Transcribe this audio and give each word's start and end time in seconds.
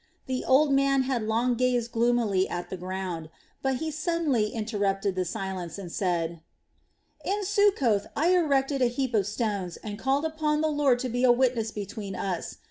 The 0.25 0.43
old 0.43 0.73
man 0.73 1.03
had 1.03 1.21
long 1.27 1.53
gazed 1.53 1.91
gloomily 1.91 2.49
at 2.49 2.71
the 2.71 2.75
ground, 2.75 3.29
but 3.61 3.75
he 3.75 3.91
suddenly 3.91 4.47
interrupted 4.49 5.13
the 5.13 5.25
silence 5.25 5.77
and 5.77 5.91
said: 5.91 6.41
"In 7.23 7.45
Succoth 7.45 8.07
I 8.15 8.29
erected 8.29 8.81
a 8.81 8.87
heap 8.87 9.13
of 9.13 9.27
stones 9.27 9.77
and 9.77 9.99
called 9.99 10.25
upon 10.25 10.61
the 10.61 10.69
Lord 10.71 10.97
to 11.01 11.09
be 11.09 11.23
a 11.23 11.31
witness 11.31 11.69
between 11.69 12.15
us. 12.15 12.55